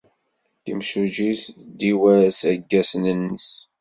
Timsujjit 0.63 1.41
tdiwa-as 1.69 2.39
aggasen-nnes. 2.51 3.49